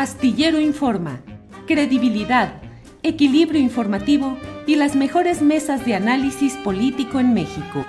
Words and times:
Astillero 0.00 0.58
Informa, 0.58 1.20
credibilidad, 1.66 2.62
equilibrio 3.02 3.60
informativo 3.60 4.38
y 4.66 4.76
las 4.76 4.96
mejores 4.96 5.42
mesas 5.42 5.84
de 5.84 5.94
análisis 5.94 6.54
político 6.64 7.20
en 7.20 7.34
México. 7.34 7.84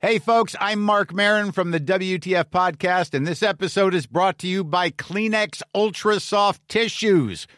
Hey 0.00 0.18
folks, 0.18 0.56
I'm 0.60 0.80
Mark 0.82 1.14
Marin 1.14 1.52
from 1.52 1.70
the 1.70 1.78
WTF 1.78 2.46
podcast 2.50 3.14
and 3.14 3.24
this 3.24 3.40
episode 3.40 3.94
is 3.94 4.08
brought 4.08 4.36
to 4.38 4.48
you 4.48 4.64
by 4.64 4.90
Kleenex 4.90 5.62
Ultra 5.72 6.18
Soft 6.18 6.60
Tissues 6.68 7.46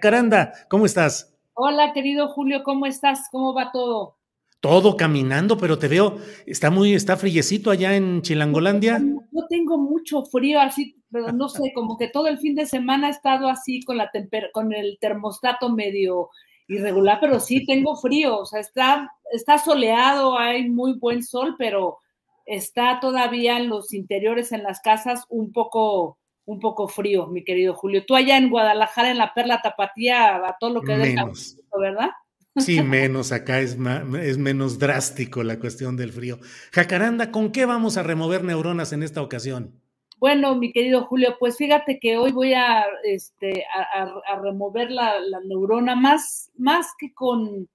Caranda, 0.00 0.52
¿cómo 0.68 0.86
estás? 0.86 1.36
Hola, 1.54 1.92
querido 1.92 2.28
Julio, 2.28 2.62
¿cómo 2.62 2.86
estás? 2.86 3.28
¿Cómo 3.30 3.52
va 3.52 3.72
todo? 3.72 4.16
Todo 4.60 4.96
caminando, 4.96 5.56
pero 5.58 5.78
te 5.78 5.88
veo, 5.88 6.18
está 6.46 6.70
muy, 6.70 6.94
está 6.94 7.16
friecito 7.16 7.70
allá 7.70 7.96
en 7.96 8.22
Chilangolandia. 8.22 8.98
Yo 9.00 9.46
tengo 9.48 9.78
mucho 9.78 10.22
frío, 10.22 10.60
así, 10.60 10.96
pero 11.10 11.32
no 11.32 11.48
sé, 11.48 11.72
como 11.74 11.96
que 11.98 12.08
todo 12.08 12.28
el 12.28 12.38
fin 12.38 12.54
de 12.54 12.66
semana 12.66 13.08
he 13.08 13.10
estado 13.10 13.48
así 13.48 13.82
con 13.82 13.96
la 13.96 14.10
con 14.52 14.72
el 14.72 14.98
termostato 15.00 15.70
medio 15.70 16.30
irregular, 16.68 17.18
pero 17.20 17.40
sí 17.40 17.64
tengo 17.66 17.96
frío, 17.96 18.38
o 18.38 18.46
sea, 18.46 18.60
está, 18.60 19.10
está 19.32 19.58
soleado, 19.58 20.38
hay 20.38 20.68
muy 20.68 20.98
buen 20.98 21.22
sol, 21.22 21.56
pero 21.58 21.98
está 22.46 23.00
todavía 23.00 23.58
en 23.58 23.68
los 23.68 23.92
interiores, 23.92 24.52
en 24.52 24.62
las 24.62 24.80
casas, 24.80 25.24
un 25.28 25.52
poco, 25.52 26.18
un 26.50 26.58
poco 26.58 26.88
frío, 26.88 27.28
mi 27.28 27.44
querido 27.44 27.74
Julio. 27.74 28.04
Tú 28.04 28.16
allá 28.16 28.36
en 28.36 28.50
Guadalajara, 28.50 29.12
en 29.12 29.18
la 29.18 29.32
Perla 29.32 29.62
Tapatía, 29.62 30.34
a 30.36 30.56
todo 30.58 30.70
lo 30.70 30.82
que 30.82 30.96
menos. 30.96 31.56
¿verdad? 31.78 32.10
Sí, 32.56 32.82
menos, 32.82 33.30
acá 33.30 33.60
es, 33.60 33.78
es 34.20 34.38
menos 34.38 34.80
drástico 34.80 35.44
la 35.44 35.60
cuestión 35.60 35.96
del 35.96 36.12
frío. 36.12 36.40
Jacaranda, 36.72 37.30
¿con 37.30 37.52
qué 37.52 37.66
vamos 37.66 37.96
a 37.96 38.02
remover 38.02 38.42
neuronas 38.42 38.92
en 38.92 39.04
esta 39.04 39.22
ocasión? 39.22 39.80
Bueno, 40.18 40.56
mi 40.56 40.72
querido 40.72 41.04
Julio, 41.04 41.36
pues 41.38 41.56
fíjate 41.56 42.00
que 42.00 42.18
hoy 42.18 42.32
voy 42.32 42.52
a, 42.52 42.84
este, 43.04 43.64
a, 43.72 44.40
remover 44.42 44.90
la, 44.90 45.14
neurona 45.46 45.94
más, 45.94 46.50
más 46.58 46.88
que 46.98 47.14
con 47.14 47.68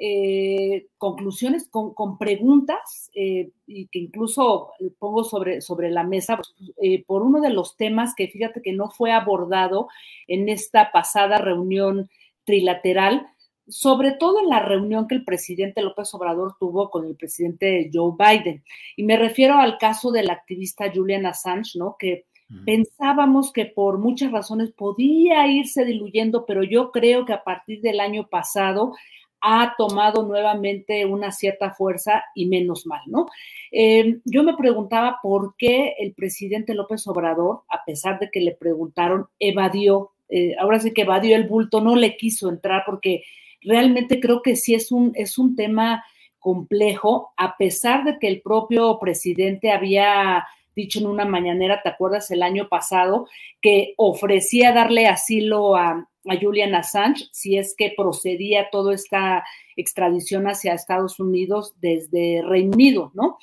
eh, 0.00 0.86
conclusiones, 0.96 1.68
con, 1.68 2.18
preguntas, 2.18 3.10
eh, 3.14 3.50
y 3.66 3.88
que 3.88 3.98
incluso 3.98 4.70
pongo 5.00 5.24
sobre, 5.24 5.60
sobre 5.60 5.90
la 5.90 6.04
mesa 6.04 6.36
pues, 6.36 6.54
eh, 6.80 7.04
por 7.04 7.22
uno 7.22 7.40
de 7.40 7.50
los 7.50 7.76
temas 7.76 8.14
que 8.14 8.28
fíjate 8.28 8.62
que 8.62 8.72
no 8.72 8.90
fue 8.90 9.10
abordado 9.10 9.88
en 10.28 10.48
esta 10.48 10.92
pasada 10.92 11.38
reunión 11.38 12.08
trilateral, 12.44 13.26
sobre 13.66 14.12
todo 14.12 14.38
en 14.38 14.48
la 14.48 14.60
reunión 14.60 15.08
que 15.08 15.16
el 15.16 15.24
presidente 15.24 15.82
López 15.82 16.14
Obrador 16.14 16.54
tuvo 16.60 16.90
con 16.90 17.04
el 17.04 17.16
presidente 17.16 17.90
Joe 17.92 18.14
Biden. 18.16 18.62
Y 18.96 19.02
me 19.02 19.16
refiero 19.16 19.58
al 19.58 19.78
caso 19.78 20.12
del 20.12 20.30
activista 20.30 20.92
Julian 20.94 21.26
Assange, 21.26 21.76
¿no? 21.76 21.96
Que 21.98 22.26
pensábamos 22.64 23.52
que 23.52 23.66
por 23.66 23.98
muchas 23.98 24.32
razones 24.32 24.70
podía 24.70 25.46
irse 25.48 25.84
diluyendo, 25.84 26.46
pero 26.46 26.62
yo 26.62 26.92
creo 26.92 27.26
que 27.26 27.34
a 27.34 27.44
partir 27.44 27.82
del 27.82 28.00
año 28.00 28.28
pasado 28.28 28.94
ha 29.40 29.74
tomado 29.76 30.26
nuevamente 30.26 31.04
una 31.06 31.32
cierta 31.32 31.70
fuerza 31.70 32.24
y 32.34 32.46
menos 32.46 32.86
mal, 32.86 33.00
¿no? 33.06 33.26
Eh, 33.70 34.18
yo 34.24 34.42
me 34.42 34.56
preguntaba 34.56 35.18
por 35.22 35.54
qué 35.56 35.94
el 35.98 36.14
presidente 36.14 36.74
López 36.74 37.06
Obrador, 37.06 37.62
a 37.68 37.84
pesar 37.84 38.18
de 38.18 38.30
que 38.30 38.40
le 38.40 38.52
preguntaron, 38.52 39.26
evadió, 39.38 40.12
eh, 40.28 40.56
ahora 40.58 40.80
sí 40.80 40.92
que 40.92 41.02
evadió 41.02 41.36
el 41.36 41.46
bulto, 41.46 41.80
no 41.80 41.96
le 41.96 42.16
quiso 42.16 42.48
entrar 42.48 42.82
porque 42.86 43.22
realmente 43.60 44.20
creo 44.20 44.42
que 44.42 44.56
sí 44.56 44.74
es 44.74 44.92
un, 44.92 45.12
es 45.14 45.38
un 45.38 45.56
tema 45.56 46.04
complejo, 46.38 47.32
a 47.36 47.56
pesar 47.56 48.04
de 48.04 48.18
que 48.18 48.28
el 48.28 48.40
propio 48.40 48.98
presidente 48.98 49.70
había 49.70 50.46
dicho 50.74 51.00
en 51.00 51.06
una 51.08 51.24
mañanera, 51.24 51.82
¿te 51.82 51.88
acuerdas 51.88 52.30
el 52.30 52.42
año 52.42 52.68
pasado? 52.68 53.26
Que 53.60 53.94
ofrecía 53.96 54.72
darle 54.72 55.06
asilo 55.06 55.76
a, 55.76 56.08
a 56.30 56.38
Julian 56.40 56.74
Assange 56.74 57.26
si 57.32 57.56
es 57.56 57.74
que 57.76 57.92
procedía 57.96 58.68
toda 58.70 58.94
esta 58.94 59.44
extradición 59.76 60.46
hacia 60.46 60.74
Estados 60.74 61.20
Unidos 61.20 61.74
desde 61.80 62.42
Reino 62.42 62.72
Unido, 62.72 63.12
¿no? 63.14 63.38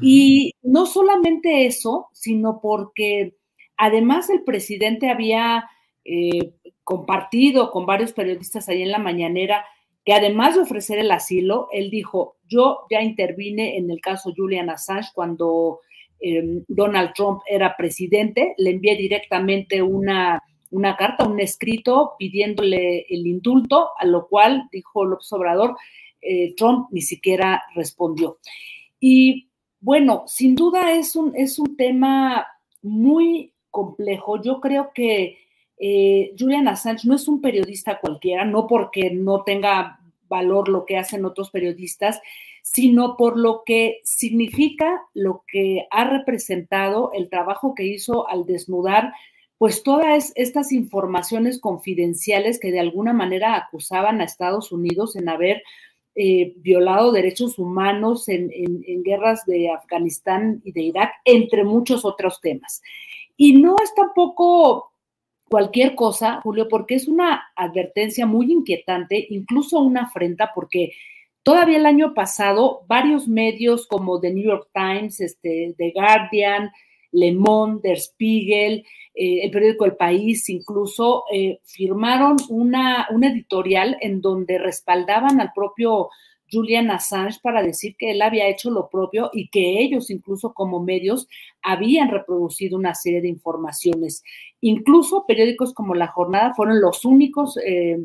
Y 0.00 0.54
no 0.62 0.86
solamente 0.86 1.66
eso, 1.66 2.08
sino 2.12 2.60
porque 2.60 3.36
además 3.76 4.30
el 4.30 4.42
presidente 4.42 5.10
había 5.10 5.68
eh, 6.04 6.54
compartido 6.82 7.70
con 7.70 7.86
varios 7.86 8.12
periodistas 8.12 8.68
ahí 8.68 8.82
en 8.82 8.90
la 8.90 8.98
mañanera 8.98 9.64
que 10.04 10.12
además 10.12 10.54
de 10.54 10.62
ofrecer 10.62 10.98
el 10.98 11.10
asilo, 11.10 11.68
él 11.72 11.90
dijo, 11.90 12.36
yo 12.46 12.80
ya 12.90 13.00
intervine 13.02 13.78
en 13.78 13.90
el 13.90 14.00
caso 14.00 14.34
Julian 14.36 14.68
Assange 14.68 15.08
cuando 15.14 15.80
em, 16.20 16.62
Donald 16.68 17.12
Trump 17.14 17.40
era 17.48 17.74
presidente, 17.76 18.54
le 18.58 18.70
envié 18.70 18.96
directamente 18.96 19.80
una 19.82 20.42
una 20.74 20.96
carta, 20.96 21.26
un 21.26 21.38
escrito 21.38 22.14
pidiéndole 22.18 23.06
el 23.08 23.26
indulto, 23.28 23.90
a 23.96 24.04
lo 24.04 24.26
cual, 24.26 24.68
dijo 24.72 25.04
López 25.04 25.32
Obrador, 25.32 25.76
eh, 26.20 26.52
Trump 26.56 26.88
ni 26.90 27.00
siquiera 27.00 27.62
respondió. 27.76 28.38
Y 28.98 29.50
bueno, 29.80 30.24
sin 30.26 30.56
duda 30.56 30.92
es 30.92 31.14
un, 31.14 31.32
es 31.36 31.60
un 31.60 31.76
tema 31.76 32.44
muy 32.82 33.52
complejo. 33.70 34.42
Yo 34.42 34.60
creo 34.60 34.90
que 34.92 35.38
eh, 35.78 36.34
Julian 36.36 36.66
Assange 36.66 37.06
no 37.06 37.14
es 37.14 37.28
un 37.28 37.40
periodista 37.40 38.00
cualquiera, 38.00 38.44
no 38.44 38.66
porque 38.66 39.10
no 39.12 39.44
tenga 39.44 40.00
valor 40.28 40.68
lo 40.68 40.86
que 40.86 40.96
hacen 40.96 41.24
otros 41.24 41.50
periodistas, 41.50 42.20
sino 42.62 43.16
por 43.16 43.38
lo 43.38 43.62
que 43.64 44.00
significa, 44.02 45.02
lo 45.12 45.44
que 45.46 45.86
ha 45.92 46.04
representado 46.04 47.12
el 47.12 47.28
trabajo 47.28 47.76
que 47.76 47.84
hizo 47.84 48.28
al 48.28 48.44
desnudar 48.44 49.12
pues 49.64 49.82
todas 49.82 50.30
estas 50.34 50.72
informaciones 50.72 51.58
confidenciales 51.58 52.60
que 52.60 52.70
de 52.70 52.80
alguna 52.80 53.14
manera 53.14 53.56
acusaban 53.56 54.20
a 54.20 54.24
Estados 54.24 54.72
Unidos 54.72 55.16
en 55.16 55.30
haber 55.30 55.62
eh, 56.14 56.52
violado 56.56 57.12
derechos 57.12 57.58
humanos 57.58 58.28
en, 58.28 58.50
guerras 59.02 59.46
de 59.46 59.70
Afganistán 59.70 60.60
y 60.64 60.72
de 60.72 60.82
Irak, 60.82 61.12
entre 61.24 61.64
muchos 61.64 62.04
otros 62.04 62.42
temas. 62.42 62.82
Y 63.38 63.54
no 63.54 63.76
es 63.82 63.94
tampoco 63.94 64.92
cualquier 65.48 65.94
cosa, 65.94 66.42
Julio, 66.42 66.68
porque 66.68 66.96
es 66.96 67.08
una 67.08 67.44
advertencia 67.56 68.26
muy 68.26 68.52
inquietante, 68.52 69.26
incluso 69.30 69.78
una 69.78 70.02
afrenta, 70.02 70.52
porque 70.54 70.92
todavía 71.42 71.78
el 71.78 71.86
año 71.86 72.12
pasado 72.12 72.84
varios 72.86 73.28
medios 73.28 73.86
como 73.86 74.20
The 74.20 74.30
New 74.30 74.44
York 74.44 74.68
Times, 74.74 75.22
este, 75.22 75.74
The 75.78 75.90
Guardian, 75.94 76.70
Le 77.14 77.32
Monde, 77.32 77.80
Der 77.82 77.98
Spiegel, 77.98 78.84
eh, 79.14 79.44
el 79.44 79.50
periódico 79.50 79.84
El 79.84 79.96
País 79.96 80.48
incluso 80.48 81.24
eh, 81.32 81.60
firmaron 81.62 82.36
una, 82.48 83.06
editorial 83.22 83.96
en 84.00 84.20
donde 84.20 84.58
respaldaban 84.58 85.40
al 85.40 85.52
propio 85.54 86.08
Julian 86.50 86.90
Assange 86.90 87.38
para 87.40 87.62
decir 87.62 87.94
que 87.96 88.10
él 88.10 88.22
había 88.22 88.48
hecho 88.48 88.70
lo 88.70 88.88
propio 88.90 89.30
y 89.32 89.48
que 89.48 89.80
ellos 89.80 90.10
incluso 90.10 90.52
como 90.52 90.82
medios 90.82 91.28
habían 91.62 92.10
reproducido 92.10 92.76
una 92.76 92.94
serie 92.94 93.22
de 93.22 93.28
informaciones. 93.28 94.22
Incluso 94.60 95.24
periódicos 95.26 95.72
como 95.72 95.94
La 95.94 96.08
Jornada 96.08 96.52
fueron 96.54 96.80
los 96.80 97.04
únicos 97.04 97.56
eh, 97.64 97.98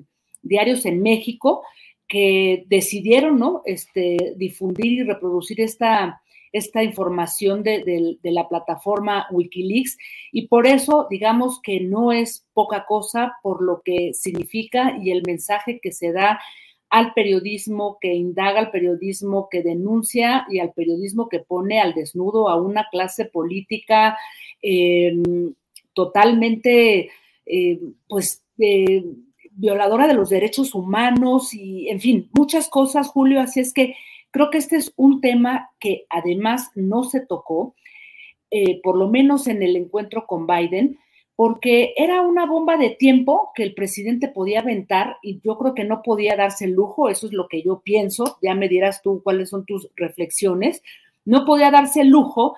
diarios 0.43 0.85
en 0.85 1.01
México 1.01 1.63
que 2.07 2.65
decidieron 2.67 3.39
¿no? 3.39 3.61
este, 3.65 4.33
difundir 4.37 4.93
y 4.93 5.03
reproducir 5.03 5.61
esta, 5.61 6.21
esta 6.51 6.83
información 6.83 7.63
de, 7.63 8.17
la 8.23 8.47
plataforma 8.47 9.27
Wikileaks 9.31 9.97
y 10.31 10.47
por 10.47 10.67
eso 10.67 11.07
digamos 11.09 11.61
que 11.61 11.79
no 11.81 12.11
es 12.11 12.45
poca 12.53 12.85
cosa 12.85 13.33
por 13.43 13.61
lo 13.61 13.81
que 13.83 14.13
significa 14.13 14.97
y 15.01 15.11
el 15.11 15.23
mensaje 15.25 15.79
que 15.81 15.91
se 15.91 16.11
da 16.11 16.39
al 16.89 17.13
periodismo 17.13 17.97
que 18.01 18.13
indaga, 18.13 18.59
al 18.59 18.71
periodismo 18.71 19.47
que 19.49 19.61
denuncia 19.61 20.45
y 20.49 20.59
al 20.59 20.73
periodismo 20.73 21.29
que 21.29 21.39
pone 21.39 21.79
al 21.79 21.93
desnudo 21.93 22.49
a 22.49 22.59
una 22.59 22.87
clase 22.89 23.25
política 23.25 24.17
em, 24.61 25.53
totalmente, 25.93 27.11
eh, 27.45 27.79
pues, 28.07 28.43
eh, 28.57 29.03
violadora 29.51 30.07
de 30.07 30.13
los 30.13 30.29
derechos 30.29 30.73
humanos 30.73 31.53
y, 31.53 31.89
en 31.89 31.99
fin, 31.99 32.29
muchas 32.33 32.69
cosas, 32.69 33.09
Julio. 33.09 33.41
Así 33.41 33.59
es 33.59 33.73
que 33.73 33.95
creo 34.31 34.49
que 34.49 34.57
este 34.57 34.77
es 34.77 34.93
un 34.95 35.21
tema 35.21 35.71
que 35.79 36.05
además 36.09 36.71
no 36.75 37.03
se 37.03 37.25
tocó, 37.25 37.75
eh, 38.51 38.81
por 38.81 38.97
lo 38.97 39.09
menos 39.09 39.47
en 39.47 39.61
el 39.63 39.75
encuentro 39.75 40.25
con 40.25 40.47
Biden, 40.47 40.97
porque 41.35 41.93
era 41.95 42.21
una 42.21 42.45
bomba 42.45 42.75
de 42.75 42.89
tiempo 42.89 43.51
que 43.55 43.63
el 43.63 43.73
presidente 43.73 44.27
podía 44.27 44.59
aventar 44.59 45.17
y 45.21 45.39
yo 45.39 45.57
creo 45.57 45.73
que 45.73 45.85
no 45.85 46.01
podía 46.01 46.35
darse 46.35 46.65
el 46.65 46.71
lujo, 46.71 47.07
eso 47.07 47.27
es 47.27 47.33
lo 47.33 47.47
que 47.47 47.63
yo 47.63 47.79
pienso, 47.79 48.37
ya 48.41 48.55
me 48.55 48.67
dirás 48.67 49.01
tú 49.01 49.21
cuáles 49.23 49.49
son 49.49 49.65
tus 49.65 49.89
reflexiones, 49.95 50.83
no 51.23 51.45
podía 51.45 51.71
darse 51.71 52.01
el 52.01 52.09
lujo 52.09 52.55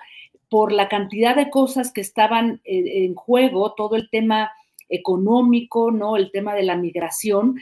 por 0.48 0.72
la 0.72 0.88
cantidad 0.88 1.36
de 1.36 1.48
cosas 1.48 1.92
que 1.92 2.00
estaban 2.00 2.60
eh, 2.64 3.04
en 3.04 3.14
juego, 3.14 3.74
todo 3.74 3.94
el 3.94 4.10
tema 4.10 4.50
económico, 4.88 5.90
¿no? 5.90 6.16
El 6.16 6.30
tema 6.30 6.54
de 6.54 6.64
la 6.64 6.76
migración, 6.76 7.56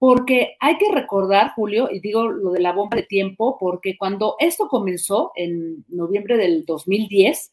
porque 0.00 0.56
hay 0.60 0.78
que 0.78 0.90
recordar, 0.90 1.52
Julio, 1.54 1.90
y 1.92 2.00
digo 2.00 2.26
lo 2.26 2.52
de 2.52 2.60
la 2.60 2.72
bomba 2.72 2.96
de 2.96 3.02
tiempo, 3.02 3.58
porque 3.60 3.98
cuando 3.98 4.34
esto 4.38 4.66
comenzó 4.66 5.30
en 5.36 5.84
noviembre 5.88 6.38
del 6.38 6.64
2010, 6.64 7.52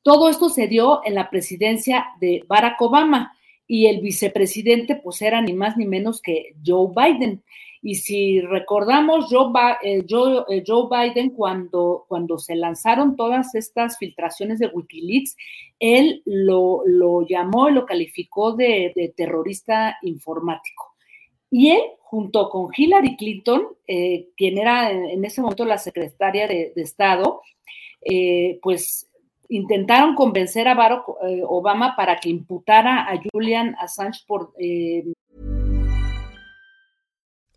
todo 0.00 0.30
esto 0.30 0.48
se 0.48 0.68
dio 0.68 1.02
en 1.04 1.14
la 1.14 1.28
presidencia 1.28 2.06
de 2.18 2.42
Barack 2.48 2.80
Obama 2.80 3.36
y 3.66 3.88
el 3.88 4.00
vicepresidente 4.00 4.96
pues 4.96 5.20
era 5.20 5.42
ni 5.42 5.52
más 5.52 5.76
ni 5.76 5.84
menos 5.84 6.22
que 6.22 6.54
Joe 6.64 6.88
Biden. 6.96 7.42
Y 7.82 7.96
si 7.96 8.40
recordamos, 8.40 9.26
Joe, 9.28 9.52
eh, 9.82 9.98
eh, 10.08 10.64
Joe, 10.66 10.88
Biden, 10.90 11.30
cuando, 11.30 12.06
cuando 12.08 12.38
se 12.38 12.56
lanzaron 12.56 13.16
todas 13.16 13.54
estas 13.54 13.98
filtraciones 13.98 14.60
de 14.60 14.68
Wikileaks, 14.68 15.36
él 15.78 16.22
lo, 16.24 16.82
lo 16.86 17.26
llamó 17.26 17.68
y 17.68 17.74
lo 17.74 17.84
calificó 17.84 18.52
de, 18.52 19.12
terrorista 19.14 19.98
informático. 20.00 20.94
Y 21.50 21.70
él, 21.70 21.80
junto 22.00 22.48
con 22.50 22.70
Hillary 22.76 23.16
Clinton, 23.16 23.62
eh, 23.86 24.28
quien 24.36 24.58
era 24.58 24.90
en, 24.90 25.24
ese 25.24 25.40
momento 25.40 25.64
la 25.64 25.78
secretaria 25.78 26.46
de, 26.46 26.72
Estado, 26.76 27.42
pues 28.62 29.08
intentaron 29.48 30.14
convencer 30.14 30.68
a 30.68 30.74
Barack 30.74 31.04
eh, 31.22 31.42
Obama 31.46 31.94
para 31.96 32.16
que 32.16 32.28
imputara 32.28 33.10
a 33.10 33.18
Julian 33.32 33.74
Assange 33.80 34.24
por. 34.26 34.52
Eh... 34.58 35.04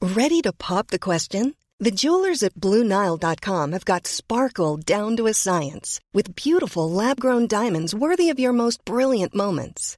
Ready 0.02 0.42
to 0.42 0.52
pop 0.54 0.88
the 0.88 1.00
question? 1.00 1.56
The 1.80 1.92
jewelers 1.92 2.44
at 2.44 2.54
BlueNile.com 2.56 3.72
have 3.72 3.86
got 3.86 4.08
sparkle 4.08 4.78
down 4.78 5.18
to 5.18 5.28
a 5.28 5.34
science 5.34 6.00
with 6.14 6.36
beautiful 6.36 6.90
lab-grown 6.90 7.48
diamonds 7.48 7.96
worthy 7.96 8.30
of 8.30 8.40
your 8.40 8.54
most 8.54 8.86
brilliant 8.86 9.34
moments. 9.34 9.98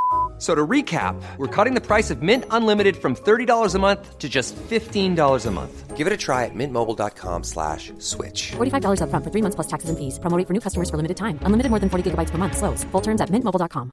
So 0.41 0.55
to 0.55 0.65
recap, 0.65 1.21
we're 1.37 1.45
cutting 1.55 1.75
the 1.75 1.85
price 1.85 2.09
of 2.09 2.23
Mint 2.23 2.45
Unlimited 2.49 2.97
from 2.97 3.15
$30 3.15 3.75
a 3.75 3.77
month 3.77 4.17
to 4.17 4.27
just 4.27 4.55
$15 4.55 5.45
a 5.45 5.51
month. 5.51 5.95
Give 5.95 6.07
it 6.07 6.13
a 6.13 6.17
try 6.17 6.45
at 6.45 6.55
mintmobile.com 6.55 7.43
slash 7.43 7.93
switch. 7.99 8.53
$45 8.53 9.03
up 9.03 9.11
front 9.11 9.23
for 9.23 9.29
three 9.29 9.43
months 9.43 9.53
plus 9.53 9.67
taxes 9.67 9.91
and 9.91 9.99
fees. 9.99 10.17
Promoting 10.17 10.47
for 10.47 10.53
new 10.53 10.59
customers 10.59 10.89
for 10.89 10.97
limited 10.97 11.17
time. 11.17 11.37
Unlimited 11.45 11.69
more 11.69 11.79
than 11.79 11.89
40 11.91 12.09
gigabytes 12.09 12.31
per 12.31 12.39
month. 12.39 12.57
Slows. 12.57 12.83
Full 12.85 13.01
terms 13.01 13.21
at 13.21 13.29
mintmobile.com. 13.29 13.91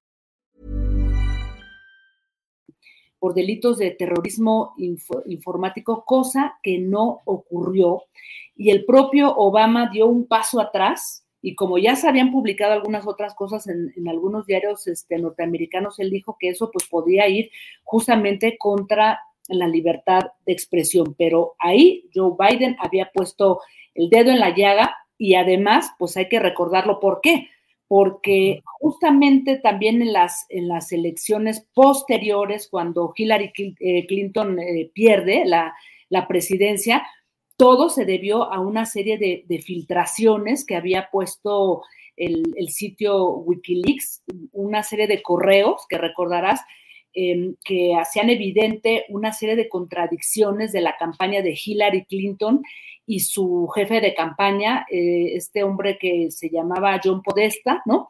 Por 3.21 3.35
delitos 3.35 3.77
de 3.77 3.91
terrorismo 3.91 4.73
inf 4.79 5.11
informático, 5.27 6.05
cosa 6.07 6.55
que 6.63 6.79
no 6.79 7.21
ocurrió. 7.27 8.05
Y 8.57 8.71
el 8.71 8.87
propio 8.87 9.37
Obama 9.37 9.91
dio 9.93 10.07
un 10.07 10.27
paso 10.27 10.61
atrás 10.61 11.28
y 11.41 11.55
como 11.55 11.79
ya 11.79 11.95
se 11.97 12.09
habían 12.09 12.33
publicado 12.33 12.73
algunas 12.73 13.07
otras 13.07 13.35
cosas 13.35 13.69
en, 13.69 13.93
algunos 14.09 14.47
diarios 14.47 14.87
este, 14.87 15.19
norteamericanos, 15.19 15.99
él 16.01 16.11
dijo 16.11 16.37
que 16.39 16.49
eso 16.49 16.71
pues 16.73 16.87
podía 16.89 17.29
ir 17.29 17.51
justamente 17.85 18.57
contra 18.59 19.21
la 19.49 19.69
libertad 19.69 20.23
de 20.47 20.53
expresión, 20.53 21.15
pero 21.17 21.55
ahí 21.59 22.09
Joe 22.15 22.35
Biden 22.39 22.77
había 22.81 23.11
puesto 23.13 23.61
el 23.95 24.11
dedo 24.11 24.31
en 24.31 24.41
la 24.41 24.55
llaga 24.55 24.95
y 25.17 25.35
además 25.35 25.91
pues 25.99 26.17
hay 26.17 26.29
que 26.29 26.41
recordarlo 26.41 27.01
por 27.01 27.21
qué, 27.23 27.49
porque 27.87 28.63
justamente 28.81 29.59
también 29.59 30.03
en 30.03 30.13
las, 30.13 30.45
en 30.51 30.69
las 30.69 30.93
elecciones 30.93 31.67
posteriores, 31.73 32.69
cuando 32.69 33.13
Hillary 33.17 33.53
eh, 33.81 34.07
Clinton 34.07 34.59
eh, 34.59 34.91
pierde 34.93 35.45
la, 35.47 35.75
la 36.11 36.29
presidencia, 36.29 37.07
todo 37.59 37.91
se 37.91 38.05
debió 38.05 38.53
a 38.53 38.61
una 38.61 38.87
serie 38.87 39.19
de, 39.19 39.63
filtraciones 39.63 40.65
que 40.65 40.77
había 40.77 41.11
puesto 41.11 41.83
el, 42.17 42.69
sitio 42.69 43.31
Wikileaks, 43.31 44.23
una 44.53 44.85
serie 44.85 45.09
de 45.09 45.23
correos 45.23 45.85
que 45.89 45.99
recordarás 45.99 46.61
em, 47.13 47.57
que 47.65 47.97
hacían 47.97 48.31
evidente 48.31 49.07
una 49.09 49.33
serie 49.33 49.57
de 49.57 49.69
contradicciones 49.69 50.71
de 50.71 50.83
la 50.83 50.97
campaña 50.97 51.43
de 51.43 51.59
Hillary 51.61 52.05
Clinton 52.05 52.63
y 53.07 53.21
su 53.21 53.67
jefe 53.75 54.01
de 54.01 54.15
campaña, 54.15 54.87
eh, 54.89 55.33
este 55.35 55.65
hombre 55.65 55.99
que 55.99 56.31
se 56.31 56.51
llamaba 56.51 57.01
John 57.03 57.23
Podesta, 57.23 57.83
¿no? 57.87 58.09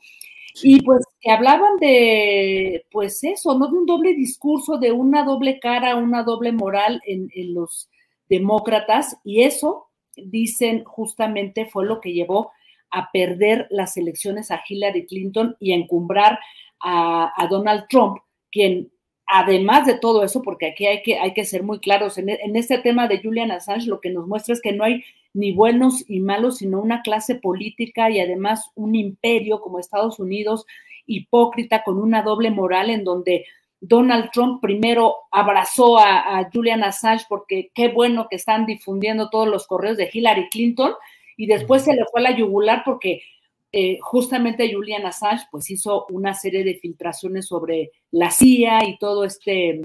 Y 0.62 0.82
pues 0.82 1.04
que 1.20 1.30
hablaban 1.30 1.78
de, 1.78 2.84
pues 2.90 3.24
eso, 3.24 3.56
¿no? 3.56 3.68
De 3.68 3.78
un 3.78 3.86
doble 3.86 4.14
discurso, 4.14 4.76
de 4.76 4.92
una 4.92 5.24
doble 5.24 5.58
cara, 5.58 5.96
una 5.96 6.22
doble 6.22 6.52
moral 6.52 7.00
en, 7.06 7.30
en 7.34 7.54
los 7.54 7.88
demócratas 8.28 9.18
y 9.24 9.42
eso, 9.42 9.88
dicen, 10.16 10.84
justamente 10.84 11.66
fue 11.66 11.86
lo 11.86 12.00
que 12.00 12.12
llevó 12.12 12.52
a 12.90 13.10
perder 13.12 13.66
las 13.70 13.96
elecciones 13.96 14.50
a 14.50 14.62
Hillary 14.66 15.06
Clinton 15.06 15.56
y 15.60 15.72
a 15.72 15.76
encumbrar 15.76 16.38
a, 16.80 17.46
Donald 17.50 17.86
Trump, 17.88 18.18
quien 18.50 18.90
además 19.26 19.86
de 19.86 19.98
todo 19.98 20.22
eso, 20.24 20.42
porque 20.42 20.68
aquí 20.68 20.86
hay 20.86 21.02
que, 21.02 21.18
hay 21.18 21.34
que 21.34 21.44
ser 21.44 21.62
muy 21.62 21.80
claros, 21.80 22.18
en, 22.18 22.30
en, 22.30 22.56
este 22.56 22.78
tema 22.78 23.08
de 23.08 23.20
Julian 23.20 23.50
Assange 23.50 23.86
lo 23.86 24.00
que 24.00 24.10
nos 24.10 24.26
muestra 24.26 24.54
es 24.54 24.62
que 24.62 24.72
no 24.72 24.84
hay 24.84 25.02
ni 25.34 25.52
buenos 25.52 26.04
y 26.08 26.20
malos, 26.20 26.58
sino 26.58 26.80
una 26.80 27.02
clase 27.02 27.34
política 27.34 28.10
y 28.10 28.20
además 28.20 28.70
un 28.74 28.94
imperio 28.94 29.60
como 29.60 29.78
Estados 29.78 30.18
Unidos 30.18 30.64
hipócrita 31.06 31.82
con 31.84 31.98
una 31.98 32.22
doble 32.22 32.50
moral 32.50 32.90
en 32.90 33.04
donde 33.04 33.44
Donald 33.80 34.30
Trump 34.32 34.60
primero 34.60 35.14
abrazó 35.30 35.98
a, 35.98 36.48
Julian 36.52 36.82
Assange 36.82 37.24
porque 37.28 37.70
qué 37.74 37.88
bueno 37.88 38.26
que 38.28 38.36
están 38.36 38.66
difundiendo 38.66 39.30
todos 39.30 39.48
los 39.48 39.66
correos 39.66 39.96
de 39.96 40.10
Hillary 40.12 40.48
Clinton 40.48 40.92
y 41.36 41.46
después 41.46 41.82
se 41.82 41.94
le 41.94 42.04
fue 42.10 42.20
a 42.20 42.24
la 42.24 42.36
yugular 42.36 42.82
porque 42.84 43.22
eh, 43.70 43.98
justamente 44.00 44.72
Julian 44.72 45.06
Assange 45.06 45.46
pues 45.50 45.70
hizo 45.70 46.06
una 46.10 46.34
serie 46.34 46.64
de 46.64 46.74
filtraciones 46.74 47.46
sobre 47.46 47.92
la 48.10 48.30
CIA 48.30 48.88
y 48.88 48.98
todo 48.98 49.24
este 49.24 49.82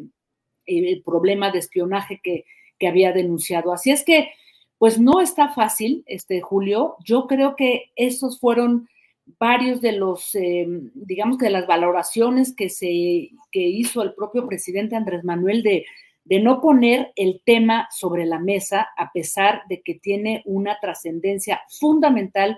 eh, 0.65 1.01
problema 1.03 1.51
de 1.51 1.59
espionaje 1.59 2.19
que, 2.23 2.45
que 2.79 2.88
había 2.88 3.12
denunciado. 3.12 3.73
Así 3.73 3.91
es 3.91 4.03
que 4.03 4.31
pues 4.77 5.00
no 5.00 5.21
está 5.21 5.50
fácil, 5.50 6.03
este 6.07 6.41
Julio. 6.41 6.97
Yo 7.05 7.27
creo 7.27 7.55
que 7.55 7.91
esos 7.95 8.39
fueron 8.39 8.89
varios 9.39 9.81
de 9.81 9.93
los, 9.93 10.35
eh, 10.35 10.65
digamos 10.93 11.37
que 11.37 11.45
de 11.45 11.51
las 11.51 11.67
valoraciones 11.67 12.55
que, 12.55 12.69
se, 12.69 13.31
que 13.51 13.61
hizo 13.61 14.01
el 14.01 14.13
propio 14.13 14.47
presidente 14.47 14.95
Andrés 14.95 15.23
Manuel 15.23 15.63
de, 15.63 15.85
de 16.25 16.39
no 16.39 16.61
poner 16.61 17.11
el 17.15 17.41
tema 17.45 17.87
sobre 17.91 18.25
la 18.25 18.39
mesa, 18.39 18.87
a 18.97 19.11
pesar 19.11 19.63
de 19.69 19.81
que 19.81 19.95
tiene 19.95 20.41
una 20.45 20.77
trascendencia 20.79 21.61
fundamental 21.79 22.57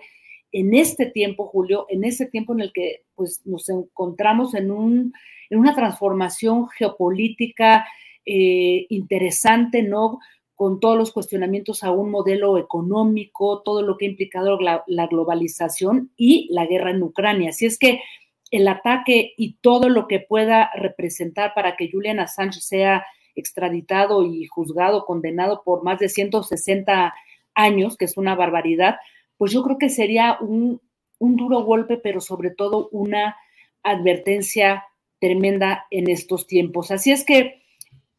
en 0.51 0.73
este 0.73 1.07
tiempo, 1.07 1.47
Julio, 1.47 1.85
en 1.89 2.03
este 2.03 2.27
tiempo 2.27 2.53
en 2.53 2.61
el 2.61 2.71
que 2.71 3.03
pues, 3.15 3.41
nos 3.45 3.67
encontramos 3.69 4.53
en, 4.53 4.71
un, 4.71 5.13
en 5.49 5.59
una 5.59 5.75
transformación 5.75 6.69
geopolítica 6.69 7.85
eh, 8.25 8.85
interesante, 8.89 9.83
¿no? 9.83 10.19
Con 10.55 10.79
todos 10.79 10.97
los 10.97 11.11
cuestionamientos 11.11 11.83
a 11.83 11.91
un 11.91 12.11
modelo 12.11 12.57
económico, 12.57 13.61
todo 13.61 13.81
lo 13.81 13.97
que 13.97 14.05
ha 14.05 14.09
implicado 14.09 14.57
la, 14.59 15.07
globalización 15.07 16.11
y 16.15 16.47
la 16.51 16.65
guerra 16.65 16.91
en 16.91 17.03
Ucrania. 17.03 17.49
Así 17.49 17.65
es 17.65 17.77
que 17.77 18.01
el 18.51 18.67
ataque 18.67 19.33
y 19.37 19.57
todo 19.61 19.89
lo 19.89 20.07
que 20.07 20.19
pueda 20.19 20.71
representar 20.75 21.53
para 21.53 21.75
que 21.75 21.89
Julian 21.91 22.19
Assange 22.19 22.61
sea 22.61 23.05
extraditado 23.35 24.25
y 24.25 24.45
juzgado, 24.45 25.05
condenado 25.05 25.61
por 25.63 25.83
más 25.83 25.99
de 25.99 26.07
160 26.07 27.13
años, 27.53 27.97
que 27.97 28.05
es 28.05 28.15
una 28.15 28.35
barbaridad, 28.35 28.95
pues 29.37 29.51
yo 29.51 29.61
creo 29.61 29.77
que 29.77 29.89
sería 29.89 30.37
un 30.39 30.79
duro 31.19 31.63
golpe, 31.63 31.97
pero 31.97 32.21
sobre 32.21 32.49
todo 32.49 32.87
una 32.91 33.35
advertencia 33.83 34.85
tremenda 35.19 35.85
en 35.91 36.09
estos 36.09 36.47
tiempos. 36.47 36.91
Así 36.91 37.11
es 37.11 37.23
que 37.23 37.61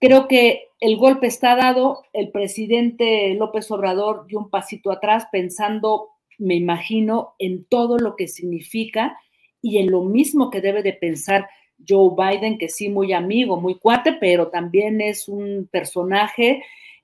creo 0.01 0.29
que 0.29 0.66
el 0.81 0.97
golpe 0.97 1.27
está 1.27 1.57
dado, 1.57 2.03
el 2.13 2.31
presidente 2.31 3.35
López 3.35 3.71
Obrador 3.71 4.27
dio 4.27 4.39
un 4.39 4.51
pasito 4.51 4.91
atrás 4.91 5.27
pensando, 5.33 6.11
me 6.39 6.55
imagino, 6.55 7.35
en 7.39 7.65
todo 7.65 7.99
lo 7.99 8.15
que 8.15 8.29
significa 8.29 9.19
y 9.63 9.79
en 9.79 9.91
lo 9.91 10.03
mismo 10.03 10.51
que 10.51 10.61
debe 10.61 10.83
de 10.83 10.93
pensar 10.93 11.49
Joe 11.87 12.11
Biden, 12.17 12.59
que 12.59 12.69
sí, 12.69 12.89
muy 12.89 13.13
amigo, 13.13 13.61
muy 13.61 13.79
cuate, 13.79 14.15
pero 14.21 14.49
también 14.49 15.01
es 15.01 15.29
un 15.29 15.69
personaje 15.71 16.63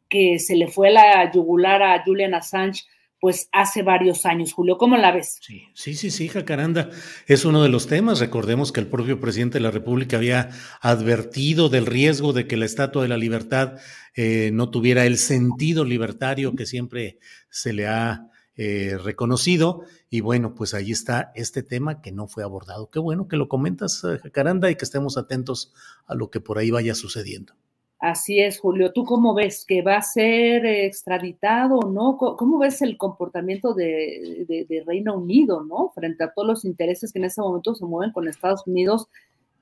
que 0.08 0.38
se 0.38 0.56
le 0.56 0.68
fue 0.68 0.90
la 0.90 1.30
yugular 1.32 1.82
a 1.82 2.02
Julian 2.04 2.34
Assange 2.34 2.84
pues 3.22 3.48
hace 3.52 3.84
varios 3.84 4.26
años, 4.26 4.52
Julio. 4.52 4.76
¿Cómo 4.76 4.96
la 4.96 5.12
ves? 5.12 5.38
Sí, 5.40 5.68
sí, 5.74 5.94
sí, 5.94 6.10
sí, 6.10 6.26
Jacaranda. 6.26 6.90
Es 7.28 7.44
uno 7.44 7.62
de 7.62 7.68
los 7.68 7.86
temas. 7.86 8.18
Recordemos 8.18 8.72
que 8.72 8.80
el 8.80 8.88
propio 8.88 9.20
presidente 9.20 9.58
de 9.58 9.62
la 9.62 9.70
República 9.70 10.16
había 10.16 10.50
advertido 10.80 11.68
del 11.68 11.86
riesgo 11.86 12.32
de 12.32 12.48
que 12.48 12.56
la 12.56 12.64
Estatua 12.64 13.02
de 13.02 13.08
la 13.08 13.16
Libertad 13.16 13.78
eh, 14.16 14.50
no 14.52 14.70
tuviera 14.70 15.06
el 15.06 15.18
sentido 15.18 15.84
libertario 15.84 16.56
que 16.56 16.66
siempre 16.66 17.20
se 17.48 17.72
le 17.72 17.86
ha 17.86 18.26
eh, 18.56 18.98
reconocido. 19.00 19.84
Y 20.10 20.20
bueno, 20.20 20.56
pues 20.56 20.74
ahí 20.74 20.90
está 20.90 21.30
este 21.36 21.62
tema 21.62 22.02
que 22.02 22.10
no 22.10 22.26
fue 22.26 22.42
abordado. 22.42 22.90
Qué 22.90 22.98
bueno 22.98 23.28
que 23.28 23.36
lo 23.36 23.48
comentas, 23.48 24.02
eh, 24.02 24.18
Jacaranda, 24.18 24.68
y 24.68 24.74
que 24.74 24.84
estemos 24.84 25.16
atentos 25.16 25.72
a 26.08 26.16
lo 26.16 26.28
que 26.28 26.40
por 26.40 26.58
ahí 26.58 26.72
vaya 26.72 26.96
sucediendo. 26.96 27.54
Así 28.02 28.40
es, 28.40 28.58
Julio. 28.58 28.92
¿Tú 28.92 29.04
cómo 29.04 29.32
ves 29.32 29.64
que 29.64 29.80
va 29.80 29.94
a 29.94 30.02
ser 30.02 30.66
extraditado 30.66 31.82
no? 31.82 32.16
¿Cómo 32.16 32.58
ves 32.58 32.82
el 32.82 32.96
comportamiento 32.96 33.74
de, 33.74 34.44
de, 34.68 34.82
Reino 34.84 35.16
Unido, 35.16 35.62
no? 35.62 35.92
Frente 35.94 36.24
a 36.24 36.32
todos 36.32 36.48
los 36.48 36.64
intereses 36.64 37.12
que 37.12 37.20
en 37.20 37.26
ese 37.26 37.40
momento 37.40 37.76
se 37.76 37.84
mueven 37.84 38.10
con 38.10 38.26
Estados 38.26 38.66
Unidos, 38.66 39.06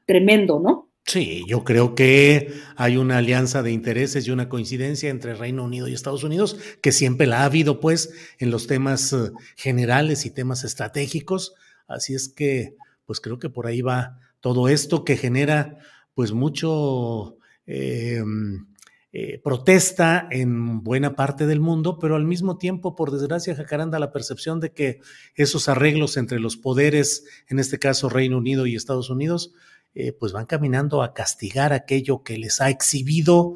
tremendo, 0.06 0.58
¿no? 0.58 0.88
Sí, 1.04 1.44
yo 1.46 1.64
creo 1.64 1.94
que 1.94 2.50
hay 2.76 2.96
una 2.96 3.18
alianza 3.18 3.62
de 3.62 3.72
intereses 3.72 4.26
y 4.26 4.30
una 4.30 4.48
coincidencia 4.48 5.10
entre 5.10 5.34
Reino 5.34 5.62
Unido 5.62 5.86
y 5.86 5.92
Estados 5.92 6.24
Unidos, 6.24 6.56
que 6.80 6.92
siempre 6.92 7.26
la 7.26 7.42
ha 7.42 7.44
habido, 7.44 7.78
pues, 7.78 8.14
en 8.38 8.50
los 8.50 8.66
temas 8.66 9.12
eh, 9.12 9.32
generales 9.54 10.24
y 10.24 10.30
temas 10.30 10.64
estratégicos. 10.64 11.52
Así 11.86 12.14
es 12.14 12.30
que, 12.30 12.74
pues 13.04 13.20
creo 13.20 13.38
que 13.38 13.50
por 13.50 13.66
ahí 13.66 13.82
va 13.82 14.18
todo 14.40 14.70
esto 14.70 15.04
que 15.04 15.18
genera, 15.18 15.76
pues, 16.14 16.32
mucho 16.32 17.36
Em, 17.66 18.66
eh, 19.12 19.40
protesta 19.42 20.28
en 20.30 20.84
buena 20.84 21.16
parte 21.16 21.46
del 21.46 21.58
mundo, 21.58 21.98
pero 21.98 22.14
al 22.14 22.24
mismo 22.24 22.58
tiempo, 22.58 22.94
por 22.94 23.10
desgracia, 23.10 23.56
Jacaranda, 23.56 23.98
la 23.98 24.12
percepción 24.12 24.60
de 24.60 24.72
que 24.72 25.00
esos 25.34 25.68
arreglos 25.68 26.16
entre 26.16 26.38
los 26.38 26.56
poderes, 26.56 27.24
en 27.48 27.58
este 27.58 27.80
caso 27.80 28.08
Reino 28.08 28.38
Unido 28.38 28.66
y 28.66 28.76
Estados 28.76 29.10
Unidos, 29.10 29.52
eh, 29.94 30.12
pues 30.12 30.32
van 30.32 30.46
caminando 30.46 31.02
a 31.02 31.12
castigar 31.12 31.72
aquello 31.72 32.22
que 32.22 32.38
les 32.38 32.60
ha 32.60 32.70
exhibido, 32.70 33.54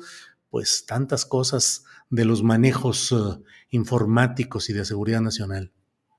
pues 0.50 0.86
tantas 0.86 1.24
cosas 1.24 1.84
de 2.10 2.24
los 2.24 2.42
manejos 2.42 3.12
eh, 3.12 3.40
informáticos 3.70 4.68
y 4.70 4.72
de 4.72 4.84
seguridad 4.84 5.20
nacional. 5.20 5.70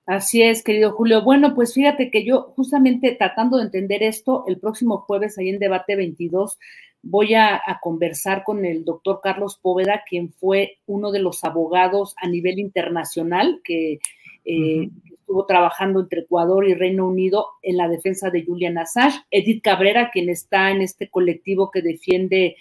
Así 0.05 0.43
es, 0.43 0.63
querido 0.63 0.93
Julio. 0.93 1.23
Bueno, 1.23 1.55
pues 1.55 1.73
fíjate 1.73 2.11
que 2.11 2.23
yo 2.23 2.53
justamente 2.55 3.15
tratando 3.17 3.57
de 3.57 3.63
entender 3.63 4.03
esto, 4.03 4.45
el 4.47 4.59
próximo 4.59 4.99
jueves 4.99 5.37
ahí 5.37 5.49
en 5.49 5.59
Debate 5.59 5.95
22 5.95 6.57
voy 7.05 7.35
a, 7.35 7.61
conversar 7.81 8.43
con 8.43 8.65
el 8.65 8.83
doctor 8.83 9.19
Carlos 9.21 9.59
Póveda, 9.61 10.03
quien 10.09 10.33
fue 10.33 10.79
uno 10.87 11.11
de 11.11 11.19
los 11.19 11.43
abogados 11.43 12.15
a 12.17 12.27
nivel 12.27 12.57
internacional 12.59 13.61
que 13.63 13.99
eh, 14.43 14.89
estuvo 15.13 15.45
trabajando 15.45 15.99
entre 16.01 16.21
Ecuador 16.21 16.67
y 16.67 16.73
Reino 16.73 17.07
Unido 17.07 17.45
en 17.61 17.77
la 17.77 17.87
defensa 17.87 18.31
de 18.31 18.43
Julian 18.43 18.79
Assange. 18.79 19.19
Edith 19.29 19.63
Cabrera, 19.63 20.09
quien 20.11 20.29
está 20.29 20.71
en 20.71 20.81
este 20.81 21.09
colectivo 21.09 21.69
que 21.69 21.83
defiende, 21.83 22.57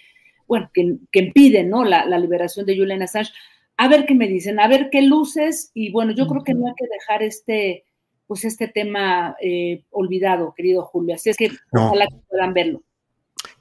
bueno, 0.47 0.69
que, 0.71 0.95
que 1.11 1.19
impide 1.19 1.63
¿no? 1.63 1.83
La, 1.83 2.05
liberación 2.19 2.67
de 2.67 2.77
Julian 2.77 3.01
Assange. 3.01 3.33
A 3.77 3.87
ver 3.87 4.05
qué 4.05 4.13
me 4.13 4.27
dicen, 4.27 4.59
a 4.59 4.67
ver 4.67 4.89
qué 4.91 5.01
luces, 5.01 5.71
y 5.73 5.91
bueno, 5.91 6.13
yo 6.13 6.27
creo 6.27 6.43
que 6.43 6.53
no 6.53 6.67
hay 6.67 6.73
que 6.77 6.87
dejar 6.87 7.23
este, 7.23 7.83
pues 8.27 8.45
este 8.45 8.67
tema 8.67 9.35
eh, 9.41 9.83
olvidado, 9.89 10.53
querido 10.55 10.83
Julio. 10.83 11.15
Así 11.15 11.31
es 11.31 11.35
que 11.35 11.49
ojalá 11.71 12.05
que 12.05 12.15
puedan 12.29 12.53
verlo. 12.53 12.83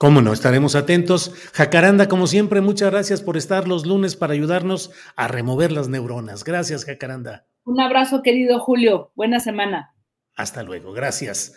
Cómo 0.05 0.21
no, 0.21 0.35
estaremos 0.35 0.75
atentos. 0.75 1.33
Jacaranda, 1.55 2.09
como 2.09 2.27
siempre, 2.27 2.61
muchas 2.61 2.91
gracias 2.91 3.23
por 3.23 3.39
estar 3.39 3.67
los 3.67 3.87
lunes 3.87 4.17
para 4.17 4.35
ayudarnos 4.35 4.91
a 5.17 5.29
remover 5.29 5.73
las 5.73 5.89
neuronas. 5.89 6.45
Gracias, 6.45 6.85
Jacaranda. 6.85 7.47
Un 7.65 7.81
abrazo, 7.81 8.21
querido 8.21 8.61
Julio. 8.61 9.13
Buena 9.15 9.41
semana. 9.41 9.95
Hasta 10.37 10.63
luego, 10.63 10.93
gracias. 10.93 11.57